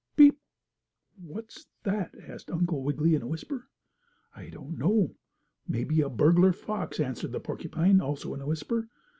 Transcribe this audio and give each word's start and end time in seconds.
Peep!" 0.15 0.39
"What's 1.15 1.67
that?" 1.83 2.15
asked 2.27 2.49
Uncle 2.49 2.81
Wiggily 2.81 3.13
in 3.13 3.21
a 3.21 3.27
whisper. 3.27 3.67
"I 4.35 4.49
don't 4.49 4.75
know. 4.75 5.13
Maybe 5.67 6.01
a 6.01 6.09
burglar 6.09 6.53
fox," 6.53 6.99
answered 6.99 7.33
the 7.33 7.39
porcupine 7.39 8.01
also, 8.01 8.33
in 8.33 8.41
a 8.41 8.47
whisper. 8.47 8.87